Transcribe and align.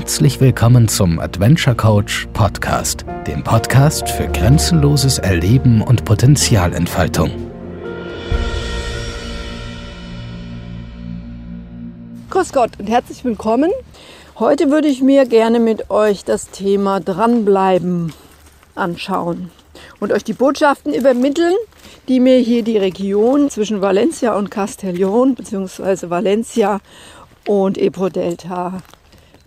Herzlich 0.00 0.40
willkommen 0.40 0.88
zum 0.88 1.18
Adventure 1.20 1.76
Coach 1.76 2.26
Podcast, 2.32 3.04
dem 3.26 3.44
Podcast 3.44 4.08
für 4.08 4.26
grenzenloses 4.28 5.18
Erleben 5.18 5.82
und 5.82 6.06
Potenzialentfaltung. 6.06 7.30
Grüß 12.30 12.50
Gott 12.54 12.70
und 12.78 12.88
herzlich 12.88 13.26
willkommen. 13.26 13.70
Heute 14.38 14.70
würde 14.70 14.88
ich 14.88 15.02
mir 15.02 15.26
gerne 15.26 15.60
mit 15.60 15.90
euch 15.90 16.24
das 16.24 16.48
Thema 16.48 17.00
Dranbleiben 17.00 18.14
anschauen 18.74 19.50
und 20.00 20.12
euch 20.12 20.24
die 20.24 20.32
Botschaften 20.32 20.94
übermitteln, 20.94 21.54
die 22.08 22.20
mir 22.20 22.38
hier 22.38 22.62
die 22.62 22.78
Region 22.78 23.50
zwischen 23.50 23.82
Valencia 23.82 24.34
und 24.34 24.50
Castellón 24.50 25.34
bzw. 25.34 26.08
Valencia 26.08 26.80
und 27.46 27.76
Ebro 27.76 28.08
Delta 28.08 28.80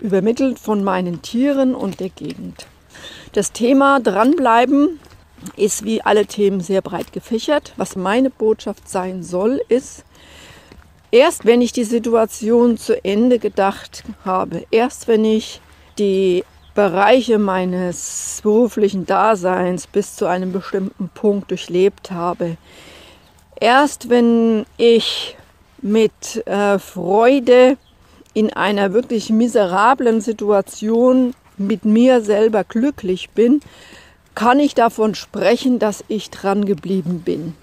übermittelt 0.03 0.59
von 0.59 0.83
meinen 0.83 1.23
Tieren 1.23 1.73
und 1.73 1.99
der 1.99 2.09
Gegend. 2.09 2.67
Das 3.31 3.51
Thema 3.51 3.99
Dranbleiben 3.99 4.99
ist 5.55 5.83
wie 5.85 6.01
alle 6.01 6.25
Themen 6.25 6.61
sehr 6.61 6.81
breit 6.81 7.11
gefächert. 7.13 7.73
Was 7.77 7.95
meine 7.95 8.29
Botschaft 8.29 8.87
sein 8.87 9.23
soll, 9.23 9.61
ist, 9.69 10.03
erst 11.11 11.45
wenn 11.45 11.61
ich 11.61 11.71
die 11.71 11.85
Situation 11.85 12.77
zu 12.77 13.03
Ende 13.03 13.39
gedacht 13.39 14.03
habe, 14.23 14.65
erst 14.71 15.07
wenn 15.07 15.25
ich 15.25 15.61
die 15.97 16.43
Bereiche 16.75 17.39
meines 17.39 18.39
beruflichen 18.43 19.05
Daseins 19.05 19.87
bis 19.87 20.15
zu 20.15 20.25
einem 20.25 20.51
bestimmten 20.51 21.09
Punkt 21.09 21.51
durchlebt 21.51 22.11
habe, 22.11 22.57
erst 23.59 24.09
wenn 24.09 24.65
ich 24.77 25.37
mit 25.81 26.45
äh, 26.47 26.79
Freude 26.79 27.77
in 28.33 28.51
einer 28.51 28.93
wirklich 28.93 29.29
miserablen 29.29 30.21
Situation 30.21 31.33
mit 31.57 31.85
mir 31.85 32.21
selber 32.21 32.63
glücklich 32.63 33.29
bin, 33.29 33.61
kann 34.35 34.59
ich 34.59 34.73
davon 34.73 35.15
sprechen, 35.15 35.79
dass 35.79 36.03
ich 36.07 36.29
dran 36.29 36.65
geblieben 36.65 37.21
bin. 37.23 37.55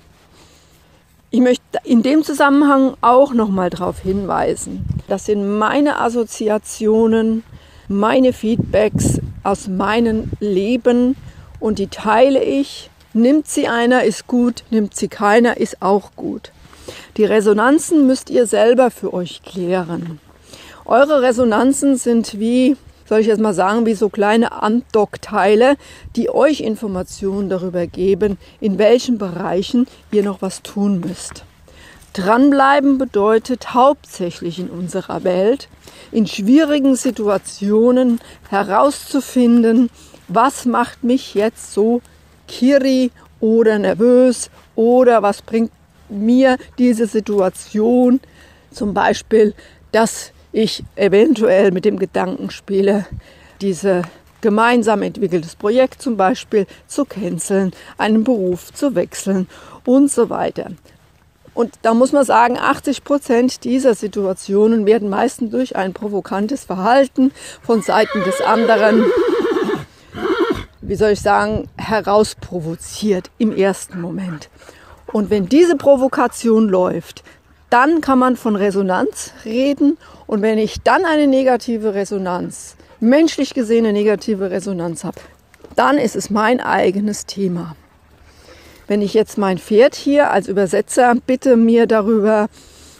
Ich 1.32 1.40
möchte 1.40 1.64
in 1.84 2.02
dem 2.02 2.24
Zusammenhang 2.24 2.94
auch 3.00 3.32
noch 3.32 3.48
mal 3.48 3.70
darauf 3.70 4.00
hinweisen, 4.00 4.84
das 5.08 5.26
sind 5.26 5.58
meine 5.58 6.00
Assoziationen, 6.00 7.44
meine 7.88 8.32
Feedbacks 8.32 9.20
aus 9.42 9.68
meinem 9.68 10.30
Leben 10.40 11.16
und 11.58 11.78
die 11.78 11.88
teile 11.88 12.42
ich. 12.42 12.90
Nimmt 13.12 13.48
sie 13.48 13.66
einer, 13.66 14.04
ist 14.04 14.28
gut, 14.28 14.62
nimmt 14.70 14.94
sie 14.94 15.08
keiner, 15.08 15.56
ist 15.56 15.82
auch 15.82 16.12
gut. 16.14 16.52
Die 17.16 17.24
Resonanzen 17.24 18.06
müsst 18.06 18.30
ihr 18.30 18.46
selber 18.46 18.92
für 18.92 19.12
euch 19.12 19.42
klären. 19.42 20.20
Eure 20.90 21.22
Resonanzen 21.22 21.96
sind 21.96 22.40
wie, 22.40 22.76
soll 23.08 23.20
ich 23.20 23.28
jetzt 23.28 23.40
mal 23.40 23.54
sagen, 23.54 23.86
wie 23.86 23.94
so 23.94 24.08
kleine 24.08 24.60
Andockteile, 24.60 25.76
die 26.16 26.30
euch 26.30 26.62
Informationen 26.62 27.48
darüber 27.48 27.86
geben, 27.86 28.38
in 28.60 28.76
welchen 28.76 29.16
Bereichen 29.16 29.86
ihr 30.10 30.24
noch 30.24 30.42
was 30.42 30.62
tun 30.62 30.98
müsst. 30.98 31.44
Dranbleiben 32.12 32.98
bedeutet 32.98 33.72
hauptsächlich 33.72 34.58
in 34.58 34.68
unserer 34.68 35.22
Welt, 35.22 35.68
in 36.10 36.26
schwierigen 36.26 36.96
Situationen 36.96 38.20
herauszufinden, 38.48 39.90
was 40.26 40.64
macht 40.64 41.04
mich 41.04 41.34
jetzt 41.34 41.72
so 41.72 42.02
kiri 42.48 43.12
oder 43.38 43.78
nervös 43.78 44.50
oder 44.74 45.22
was 45.22 45.40
bringt 45.40 45.70
mir 46.08 46.58
diese 46.78 47.06
Situation, 47.06 48.18
zum 48.72 48.92
Beispiel, 48.92 49.54
dass 49.92 50.32
ich 50.52 50.84
eventuell 50.96 51.70
mit 51.70 51.84
dem 51.84 51.98
Gedanken 51.98 52.50
spiele, 52.50 53.06
diese 53.60 54.02
gemeinsam 54.40 55.02
entwickeltes 55.02 55.54
Projekt 55.54 56.00
zum 56.00 56.16
Beispiel 56.16 56.66
zu 56.86 57.04
canceln, 57.04 57.72
einen 57.98 58.24
Beruf 58.24 58.72
zu 58.72 58.94
wechseln 58.94 59.48
und 59.84 60.10
so 60.10 60.30
weiter. 60.30 60.70
Und 61.52 61.74
da 61.82 61.94
muss 61.94 62.12
man 62.12 62.24
sagen, 62.24 62.58
80 62.58 63.04
Prozent 63.04 63.64
dieser 63.64 63.94
Situationen 63.94 64.86
werden 64.86 65.08
meistens 65.08 65.50
durch 65.50 65.76
ein 65.76 65.92
provokantes 65.92 66.64
Verhalten 66.64 67.32
von 67.62 67.82
Seiten 67.82 68.22
des 68.22 68.40
anderen, 68.40 69.04
wie 70.80 70.94
soll 70.94 71.10
ich 71.10 71.20
sagen, 71.20 71.68
herausprovoziert 71.76 73.30
im 73.38 73.54
ersten 73.54 74.00
Moment. 74.00 74.48
Und 75.12 75.28
wenn 75.28 75.48
diese 75.48 75.76
Provokation 75.76 76.68
läuft, 76.68 77.24
dann 77.70 78.00
kann 78.00 78.18
man 78.18 78.36
von 78.36 78.56
Resonanz 78.56 79.32
reden. 79.44 79.96
Und 80.26 80.42
wenn 80.42 80.58
ich 80.58 80.82
dann 80.82 81.04
eine 81.04 81.26
negative 81.26 81.94
Resonanz, 81.94 82.76
menschlich 83.00 83.54
gesehen 83.54 83.86
eine 83.86 83.92
negative 83.92 84.50
Resonanz 84.50 85.04
habe, 85.04 85.18
dann 85.76 85.96
ist 85.96 86.16
es 86.16 86.30
mein 86.30 86.60
eigenes 86.60 87.26
Thema. 87.26 87.74
Wenn 88.86 89.02
ich 89.02 89.14
jetzt 89.14 89.38
mein 89.38 89.58
Pferd 89.58 89.94
hier 89.94 90.30
als 90.32 90.48
Übersetzer 90.48 91.14
bitte, 91.26 91.56
mir 91.56 91.86
darüber 91.86 92.48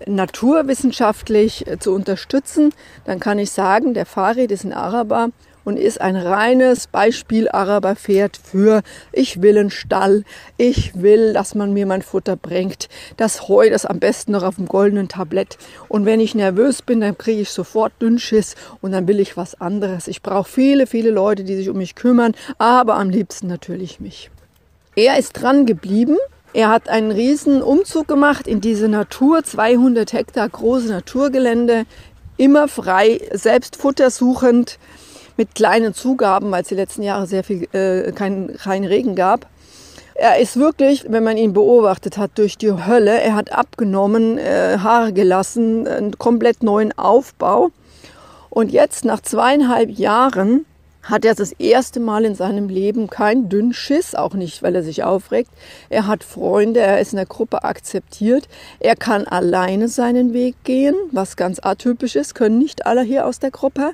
naturwissenschaftlich 0.06 1.66
äh, 1.66 1.78
zu 1.78 1.92
unterstützen, 1.92 2.72
dann 3.04 3.20
kann 3.20 3.38
ich 3.38 3.50
sagen, 3.50 3.92
der 3.92 4.06
Farid 4.06 4.50
ist 4.50 4.64
ein 4.64 4.72
Araber 4.72 5.30
und 5.64 5.78
ist 5.78 6.00
ein 6.00 6.16
reines 6.16 6.86
Beispiel 6.86 7.48
Araberpferd 7.48 8.38
für 8.42 8.82
ich 9.12 9.42
will 9.42 9.58
einen 9.58 9.70
Stall, 9.70 10.24
ich 10.56 11.00
will, 11.00 11.32
dass 11.32 11.54
man 11.54 11.72
mir 11.72 11.86
mein 11.86 12.02
Futter 12.02 12.36
bringt, 12.36 12.88
das 13.16 13.48
Heu, 13.48 13.70
das 13.70 13.86
am 13.86 13.98
besten 13.98 14.32
noch 14.32 14.42
auf 14.42 14.56
dem 14.56 14.66
goldenen 14.66 15.08
Tablett. 15.08 15.58
Und 15.88 16.06
wenn 16.06 16.20
ich 16.20 16.34
nervös 16.34 16.82
bin, 16.82 17.00
dann 17.00 17.18
kriege 17.18 17.42
ich 17.42 17.50
sofort 17.50 17.92
Dünnschiss 18.00 18.54
und 18.80 18.92
dann 18.92 19.08
will 19.08 19.20
ich 19.20 19.36
was 19.36 19.60
anderes. 19.60 20.08
Ich 20.08 20.22
brauche 20.22 20.48
viele, 20.48 20.86
viele 20.86 21.10
Leute, 21.10 21.44
die 21.44 21.56
sich 21.56 21.68
um 21.68 21.78
mich 21.78 21.94
kümmern, 21.94 22.34
aber 22.58 22.96
am 22.96 23.10
liebsten 23.10 23.46
natürlich 23.46 24.00
mich. 24.00 24.30
Er 24.96 25.18
ist 25.18 25.32
dran 25.32 25.66
geblieben. 25.66 26.16
Er 26.52 26.68
hat 26.68 26.88
einen 26.88 27.12
riesen 27.12 27.62
Umzug 27.62 28.08
gemacht 28.08 28.48
in 28.48 28.60
diese 28.60 28.88
Natur, 28.88 29.44
200 29.44 30.12
Hektar 30.12 30.48
große 30.48 30.88
Naturgelände, 30.88 31.84
immer 32.36 32.66
frei, 32.66 33.20
selbst 33.32 33.76
futtersuchend 33.76 34.78
mit 35.36 35.54
kleinen 35.54 35.94
Zugaben, 35.94 36.50
weil 36.50 36.62
es 36.62 36.68
die 36.68 36.74
letzten 36.74 37.02
Jahre 37.02 37.26
sehr 37.26 37.44
viel 37.44 37.68
äh, 37.72 38.12
kein, 38.12 38.56
kein 38.56 38.84
Regen 38.84 39.14
gab. 39.14 39.46
Er 40.14 40.38
ist 40.38 40.58
wirklich, 40.58 41.06
wenn 41.08 41.24
man 41.24 41.38
ihn 41.38 41.54
beobachtet 41.54 42.18
hat, 42.18 42.32
durch 42.34 42.58
die 42.58 42.72
Hölle. 42.72 43.20
Er 43.20 43.34
hat 43.34 43.52
abgenommen, 43.52 44.36
äh, 44.36 44.78
Haare 44.78 45.12
gelassen, 45.12 45.88
einen 45.88 46.18
komplett 46.18 46.62
neuen 46.62 46.96
Aufbau. 46.98 47.70
Und 48.50 48.70
jetzt, 48.70 49.04
nach 49.04 49.20
zweieinhalb 49.22 49.90
Jahren, 49.90 50.66
hat 51.02 51.24
er 51.24 51.34
das 51.34 51.52
erste 51.52 52.00
Mal 52.00 52.24
in 52.24 52.34
seinem 52.34 52.68
Leben 52.68 53.08
kein 53.08 53.48
Dünnschiss, 53.48 54.14
auch 54.14 54.34
nicht, 54.34 54.62
weil 54.62 54.74
er 54.74 54.82
sich 54.82 55.02
aufregt. 55.02 55.50
Er 55.88 56.06
hat 56.06 56.24
Freunde, 56.24 56.80
er 56.80 57.00
ist 57.00 57.12
in 57.12 57.16
der 57.16 57.26
Gruppe 57.26 57.64
akzeptiert. 57.64 58.48
Er 58.80 58.96
kann 58.96 59.26
alleine 59.26 59.88
seinen 59.88 60.34
Weg 60.34 60.56
gehen, 60.64 60.94
was 61.12 61.36
ganz 61.36 61.58
atypisch 61.62 62.16
ist, 62.16 62.34
können 62.34 62.58
nicht 62.58 62.86
alle 62.86 63.02
hier 63.02 63.26
aus 63.26 63.38
der 63.38 63.50
Gruppe. 63.50 63.92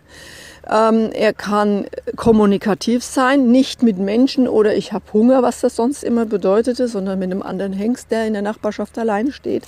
Ähm, 0.69 1.11
er 1.13 1.33
kann 1.33 1.87
kommunikativ 2.17 3.05
sein, 3.05 3.51
nicht 3.53 3.83
mit 3.83 3.99
Menschen 3.99 4.49
oder 4.49 4.75
ich 4.75 4.93
habe 4.93 5.05
Hunger, 5.13 5.43
was 5.43 5.61
das 5.61 5.77
sonst 5.77 6.03
immer 6.03 6.27
bedeutete, 6.27 6.89
sondern 6.89 7.19
mit 7.19 7.31
einem 7.31 7.43
anderen 7.43 7.73
Hengst, 7.73 8.11
der 8.11 8.27
in 8.27 8.33
der 8.33 8.43
Nachbarschaft 8.43 8.99
allein 8.99 9.31
steht. 9.31 9.65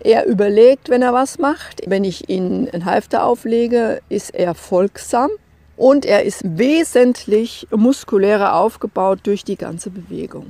Er 0.00 0.26
überlegt, 0.26 0.90
wenn 0.90 1.02
er 1.02 1.12
was 1.12 1.38
macht. 1.38 1.82
Wenn 1.86 2.04
ich 2.04 2.28
ihn 2.28 2.68
ein 2.72 2.84
Halfter 2.84 3.24
auflege, 3.24 4.00
ist 4.08 4.34
er 4.34 4.54
folgsam 4.54 5.30
und 5.76 6.04
er 6.04 6.24
ist 6.24 6.42
wesentlich 6.44 7.66
muskulärer 7.70 8.54
aufgebaut 8.54 9.20
durch 9.22 9.44
die 9.44 9.56
ganze 9.56 9.90
Bewegung. 9.90 10.46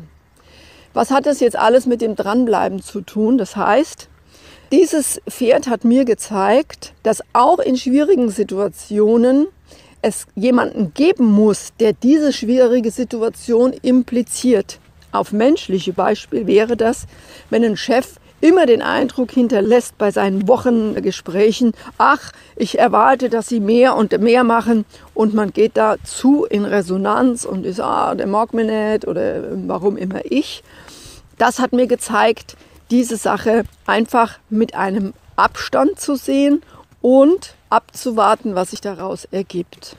Was 0.93 1.11
hat 1.11 1.27
das 1.27 1.41
jetzt 1.41 1.57
alles 1.57 1.87
mit 1.87 2.01
dem 2.01 2.17
Dranbleiben 2.17 2.83
zu 2.83 3.01
tun? 3.01 3.39
Das 3.39 3.57
heißt, 3.57 4.09
dieses 4.73 5.21
Pferd 5.29 5.69
hat 5.69 5.85
mir 5.85 6.05
gezeigt, 6.05 6.93
dass 7.03 7.23
auch 7.33 7.59
in 7.59 7.77
schwierigen 7.77 8.31
Situationen 8.31 9.47
es 10.03 10.27
jemanden 10.35 10.93
geben 10.95 11.27
muss, 11.27 11.73
der 11.81 11.93
diese 11.93 12.33
schwierige 12.33 12.91
Situation 12.91 13.73
impliziert. 13.73 14.79
Auf 15.13 15.33
menschliche 15.33 15.93
Beispiel 15.93 16.47
wäre 16.47 16.77
das, 16.77 17.07
wenn 17.51 17.65
ein 17.65 17.77
Chef 17.77 18.17
immer 18.41 18.67
den 18.67 18.83
Eindruck 18.83 19.33
hinterlässt 19.33 19.99
bei 19.99 20.11
seinen 20.11 20.47
Wochengesprächen, 20.47 21.73
ach, 21.97 22.33
ich 22.57 22.79
erwarte, 22.79 23.29
dass 23.29 23.49
sie 23.49 23.61
mehr 23.61 23.97
und 23.97 24.19
mehr 24.21 24.45
machen 24.45 24.85
und 25.15 25.35
man 25.35 25.53
geht 25.53 25.77
dazu 25.77 26.45
in 26.45 26.65
Resonanz 26.65 27.45
und 27.45 27.67
ist, 27.67 27.81
ah, 27.81 28.15
der 28.15 28.27
mag 28.27 28.55
mir 28.55 28.65
nicht 28.65 29.07
oder 29.07 29.43
warum 29.67 29.97
immer 29.97 30.21
ich. 30.25 30.63
Das 31.37 31.59
hat 31.59 31.73
mir 31.73 31.87
gezeigt, 31.87 32.57
diese 32.91 33.17
Sache 33.17 33.65
einfach 33.87 34.39
mit 34.51 34.75
einem 34.75 35.15
Abstand 35.37 36.01
zu 36.01 36.17
sehen 36.17 36.63
und 37.01 37.55
abzuwarten, 37.71 38.55
was 38.55 38.71
sich 38.71 38.81
daraus 38.81 39.25
ergibt. 39.27 39.97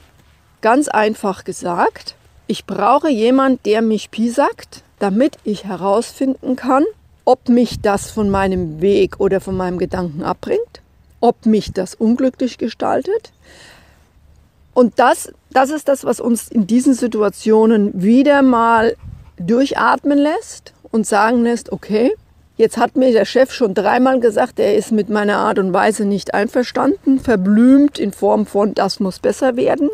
Ganz 0.62 0.88
einfach 0.88 1.44
gesagt, 1.44 2.16
ich 2.48 2.66
brauche 2.66 3.10
jemand, 3.10 3.66
der 3.66 3.82
mich 3.82 4.12
pisackt, 4.12 4.84
damit 5.00 5.38
ich 5.44 5.66
herausfinden 5.66 6.56
kann, 6.56 6.84
ob 7.26 7.48
mich 7.48 7.80
das 7.82 8.10
von 8.10 8.30
meinem 8.30 8.82
Weg 8.82 9.20
oder 9.20 9.40
von 9.40 9.56
meinem 9.56 9.78
Gedanken 9.78 10.24
abbringt, 10.24 10.82
ob 11.20 11.46
mich 11.46 11.72
das 11.72 11.94
unglücklich 11.96 12.58
gestaltet. 12.58 13.32
Und 14.74 14.98
das, 14.98 15.32
das 15.52 15.70
ist 15.70 15.88
das, 15.88 16.06
was 16.06 16.20
uns 16.20 16.50
in 16.50 16.66
diesen 16.66 16.94
Situationen 16.94 18.02
wieder 18.02 18.42
mal 18.42 18.96
durchatmen 19.38 20.18
lässt 20.18 20.74
und 20.92 21.06
sagen 21.06 21.44
lässt, 21.44 21.72
okay, 21.72 22.16
jetzt 22.60 22.78
hat 22.78 22.98
mir 22.98 23.14
der 23.14 23.24
Chef 23.24 23.54
schon 23.54 23.74
dreimal 23.74 24.20
gesagt, 24.20 24.60
er 24.60 24.76
ist 24.76 24.92
mit 24.92 25.10
meiner 25.10 25.38
Art 25.38 25.60
und 25.60 25.72
Weise 25.72 26.04
nicht 26.04 26.34
einverstanden, 26.34 27.20
verblümt 27.20 27.98
in 27.98 28.12
Form 28.12 28.46
von, 28.46 28.74
das 28.76 29.00
muss 29.00 29.20
besser 29.20 29.56
werden. 29.56 29.90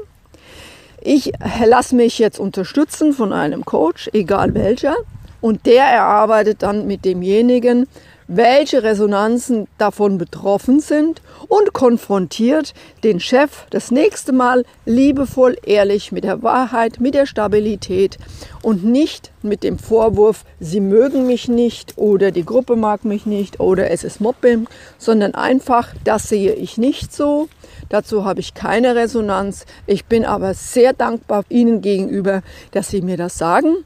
Ich 1.00 1.32
lasse 1.64 1.96
mich 1.96 2.18
jetzt 2.18 2.40
unterstützen 2.40 3.14
von 3.14 3.32
einem 3.34 3.66
Coach, 3.66 4.10
egal 4.14 4.56
welcher, 4.56 4.96
und 5.42 5.68
der 5.68 5.84
erarbeitet 5.84 6.64
dann 6.64 6.88
mit 6.88 7.06
demjenigen 7.06 7.88
welche 8.28 8.82
Resonanzen 8.84 9.68
davon 9.78 10.18
betroffen 10.18 10.80
sind 10.80 11.22
und 11.48 11.74
konfrontiert 11.74 12.74
den 13.04 13.20
Chef 13.20 13.66
das 13.70 13.92
nächste 13.92 14.32
Mal 14.32 14.66
liebevoll, 14.86 15.58
ehrlich 15.64 16.12
mit 16.12 16.24
der 16.24 16.42
Wahrheit, 16.42 17.00
mit 17.00 17.14
der 17.14 17.26
Stabilität 17.26 18.18
und 18.62 18.84
nicht 18.84 19.32
mit 19.44 19.64
dem 19.64 19.78
Vorwurf, 19.78 20.44
sie 20.60 20.80
mögen 20.80 21.28
mich 21.28 21.48
nicht 21.48 21.98
oder 21.98 22.32
die 22.32 22.46
Gruppe 22.46 22.76
mag 22.76 23.06
mich 23.06 23.26
nicht 23.26 23.60
oder 23.60 23.92
es 23.92 24.04
ist 24.04 24.22
Mobbing, 24.22 24.68
sondern 24.98 25.36
einfach, 25.36 25.94
das 26.04 26.30
sehe 26.30 26.54
ich 26.54 26.78
nicht 26.78 27.14
so. 27.14 27.48
Dazu 27.90 28.26
habe 28.26 28.40
ich 28.40 28.56
keine 28.56 28.96
Resonanz. 28.96 29.66
Ich 29.86 30.06
bin 30.06 30.26
aber 30.26 30.56
sehr 30.56 30.94
dankbar 30.94 31.44
Ihnen 31.50 31.82
gegenüber, 31.82 32.42
dass 32.72 32.90
Sie 32.90 33.02
mir 33.02 33.18
das 33.18 33.38
sagen. 33.38 33.86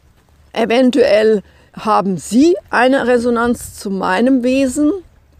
Eventuell 0.53 1.43
haben 1.85 2.17
Sie 2.17 2.55
eine 2.69 3.07
Resonanz 3.07 3.75
zu 3.75 3.89
meinem 3.89 4.43
Wesen, 4.43 4.91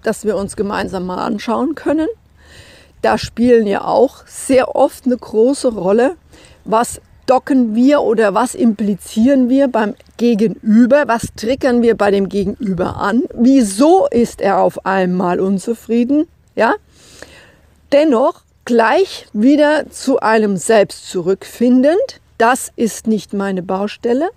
das 0.04 0.26
wir 0.26 0.36
uns 0.36 0.56
gemeinsam 0.56 1.06
mal 1.06 1.20
anschauen 1.20 1.76
können? 1.76 2.08
Da 3.02 3.18
spielen 3.18 3.68
ja 3.68 3.84
auch 3.86 4.26
sehr 4.26 4.76
oft 4.76 5.06
eine 5.06 5.18
große 5.18 5.70
Rolle, 5.70 6.16
was 6.66 7.02
docken 7.26 7.76
wir 7.76 8.02
oder 8.02 8.34
was 8.34 8.56
implizieren 8.56 9.50
wir 9.50 9.68
beim 9.68 9.94
Gegenüber, 10.18 11.04
was 11.08 11.28
triggern 11.36 11.82
wir 11.82 11.96
bei 11.96 12.12
dem 12.12 12.28
Gegenüber 12.28 12.98
an, 12.98 13.24
wieso 13.34 14.08
ist 14.08 14.42
er 14.42 14.58
auf 14.58 14.86
einmal 14.86 15.40
unzufrieden, 15.40 16.28
ja? 16.56 16.74
Dennoch 17.92 18.42
gleich 18.66 19.28
wieder 19.32 19.90
zu 19.92 20.20
einem 20.20 20.58
Selbst 20.58 21.10
zurückfindend, 21.10 22.20
das 22.38 22.72
ist 22.76 23.08
nicht 23.08 23.34
meine 23.34 23.62
Baustelle, 23.62 24.30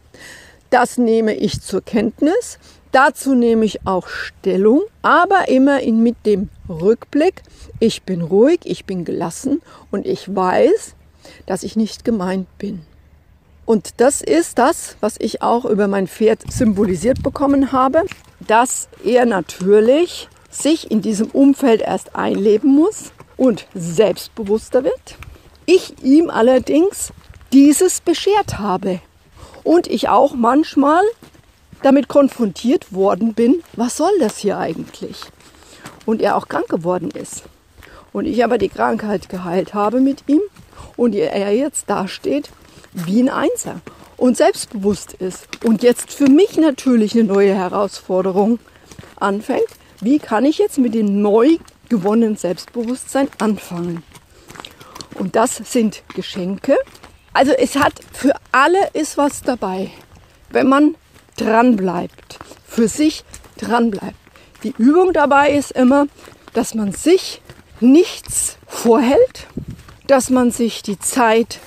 das 0.73 0.99
nehme 0.99 1.35
ich 1.35 1.61
zur 1.61 1.83
Kenntnis. 1.83 2.59
Dazu 2.93 3.35
nehme 3.35 3.65
ich 3.65 3.87
auch 3.87 4.09
Stellung, 4.09 4.83
aber 5.01 5.49
immer 5.49 5.81
in, 5.81 6.03
mit 6.03 6.27
dem 6.27 6.49
Rückblick, 6.69 7.43
ich 7.81 8.03
bin 8.03 8.21
ruhig, 8.21 8.61
ich 8.65 8.85
bin 8.85 9.05
gelassen 9.05 9.63
und 9.91 10.07
ich 10.07 10.35
weiß, 10.35 10.95
dass 11.47 11.63
ich 11.63 11.77
nicht 11.77 12.05
gemeint 12.05 12.47
bin. 12.59 12.83
Und 13.65 14.01
das 14.01 14.21
ist 14.21 14.59
das, 14.59 14.97
was 15.01 15.17
ich 15.19 15.41
auch 15.41 15.65
über 15.65 15.89
mein 15.89 16.07
Pferd 16.07 16.51
symbolisiert 16.51 17.23
bekommen 17.23 17.73
habe, 17.73 18.03
dass 18.41 18.89
er 19.05 19.25
natürlich 19.25 20.29
sich 20.51 20.91
in 20.91 21.01
diesem 21.01 21.29
Umfeld 21.29 21.81
erst 21.81 22.15
einleben 22.15 22.75
muss 22.75 23.13
und 23.37 23.67
selbstbewusster 23.75 24.85
wird. 24.85 25.17
Ich 25.65 26.03
ihm 26.03 26.29
allerdings 26.29 27.13
dieses 27.53 28.01
beschert 28.01 28.59
habe 28.59 29.01
und 29.65 29.87
ich 29.87 30.09
auch 30.09 30.35
manchmal 30.35 31.03
damit 31.83 32.09
konfrontiert 32.09 32.93
worden 32.93 33.35
bin, 33.35 33.63
was 33.75 33.97
soll 33.97 34.13
das 34.21 34.39
hier 34.39 34.59
eigentlich? 34.59 35.21
Und 36.07 36.23
er 36.23 36.37
auch 36.37 36.49
krank 36.49 36.69
geworden 36.69 37.11
ist. 37.11 37.45
Und 38.13 38.27
ich 38.27 38.45
aber 38.45 38.59
die 38.59 38.69
Krankheit 38.69 39.29
geheilt 39.29 39.75
habe 39.75 40.01
mit 40.01 40.25
ihm 40.27 40.41
und 40.97 41.15
er 41.15 41.55
jetzt 41.55 41.89
dasteht 41.89 42.51
wie 42.93 43.23
ein 43.23 43.31
Einser 43.31 43.81
und 44.17 44.37
selbstbewusst 44.37 45.15
ist. 45.15 45.49
Und 45.65 45.83
jetzt 45.83 46.13
für 46.13 46.29
mich 46.29 46.57
natürlich 46.57 47.15
eine 47.15 47.25
neue 47.25 47.55
Herausforderung 47.55 48.59
anfängt. 49.17 49.67
Wie 50.01 50.19
kann 50.19 50.45
ich 50.45 50.59
jetzt 50.59 50.79
mit 50.79 50.95
dem 50.95 51.23
neu 51.23 51.57
gewonnenen 51.89 52.37
Selbstbewusstsein 52.37 53.29
anfangen? 53.39 54.03
Und 55.15 55.37
das 55.37 55.57
sind 55.57 56.03
Geschenke, 56.15 56.77
also 57.33 57.53
es 57.53 57.77
hat 57.77 57.95
für 58.13 58.35
alle 58.53 58.89
ist 58.93 59.17
was 59.17 59.43
dabei, 59.43 59.91
wenn 60.51 60.69
man 60.69 60.97
dran 61.37 61.77
bleibt, 61.77 62.39
für 62.67 62.89
sich 62.89 63.25
dran 63.57 63.91
bleibt. 63.91 64.17
Die 64.63 64.75
Übung 64.79 65.13
dabei 65.13 65.53
ist 65.53 65.73
immer, 65.73 66.07
dass 66.53 66.75
man 66.75 66.93
sich 66.93 67.41
nichts 67.81 68.59
vorhält, 68.67 69.47
dass 70.07 70.31
man 70.31 70.51
sich 70.51 70.83
die 70.83 70.99
Zeit 70.99 71.59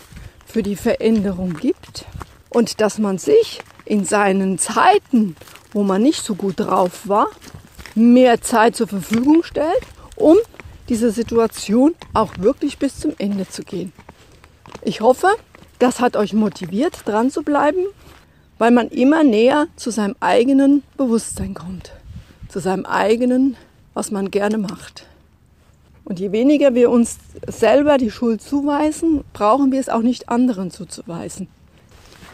für 0.46 0.64
die 0.64 0.76
Veränderung 0.76 1.56
gibt 1.56 2.06
und 2.50 2.80
dass 2.80 3.00
man 3.00 3.18
sich 3.18 3.62
in 3.84 4.06
seinen 4.06 4.58
Zeiten, 4.58 5.36
wo 5.74 5.84
man 5.84 6.02
nicht 6.02 6.24
so 6.24 6.36
gut 6.36 6.60
drauf 6.60 7.08
war, 7.08 7.28
mehr 7.96 8.42
Zeit 8.42 8.76
zur 8.76 8.88
Verfügung 8.88 9.44
stellt, 9.44 9.82
um 10.16 10.38
diese 10.90 11.12
Situation 11.12 11.96
auch 12.14 12.32
wirklich 12.38 12.78
bis 12.78 13.00
zum 13.00 13.14
Ende 13.18 13.48
zu 13.50 13.64
gehen. 13.64 13.92
Ich 14.82 15.02
hoffe, 15.02 15.36
das 15.80 16.00
hat 16.00 16.16
euch 16.16 16.34
motiviert, 16.34 17.02
dran 17.06 17.32
zu 17.32 17.44
bleiben, 17.44 17.86
weil 18.58 18.72
man 18.72 18.90
immer 18.90 19.24
näher 19.24 19.68
zu 19.76 19.92
seinem 19.92 20.16
eigenen 20.20 20.84
Bewusstsein 20.98 21.54
kommt, 21.54 21.92
zu 22.50 22.60
seinem 22.60 22.86
eigenen, 22.86 23.58
was 23.94 24.12
man 24.12 24.32
gerne 24.32 24.58
macht. 24.58 25.06
Und 26.06 26.20
je 26.20 26.32
weniger 26.32 26.76
wir 26.76 26.92
uns 26.92 27.18
selber 27.48 27.98
die 27.98 28.12
Schuld 28.12 28.42
zuweisen, 28.42 29.24
brauchen 29.34 29.72
wir 29.72 29.80
es 29.80 29.90
auch 29.90 30.02
nicht 30.02 30.30
anderen 30.30 30.70
zuzuweisen. 30.70 31.48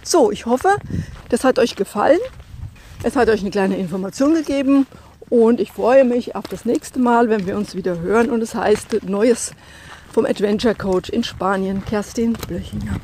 So, 0.04 0.32
ich 0.32 0.46
hoffe, 0.46 0.76
das 1.30 1.44
hat 1.44 1.58
euch 1.58 1.76
gefallen. 1.76 2.20
Es 3.04 3.16
hat 3.16 3.30
euch 3.30 3.42
eine 3.42 3.50
kleine 3.50 3.78
Information 3.78 4.34
gegeben 4.36 4.86
und 5.30 5.60
ich 5.60 5.72
freue 5.72 6.04
mich 6.04 6.36
auf 6.36 6.48
das 6.48 6.66
nächste 6.66 7.00
Mal, 7.00 7.30
wenn 7.30 7.48
wir 7.48 7.56
uns 7.56 7.74
wieder 7.74 8.00
hören 8.00 8.30
und 8.30 8.42
es 8.42 8.54
heißt 8.54 9.04
Neues 9.08 9.54
vom 10.12 10.26
Adventure 10.26 10.76
Coach 10.76 11.10
in 11.10 11.24
Spanien, 11.24 11.84
Kerstin 11.86 12.34
Blöchinger. 12.34 13.00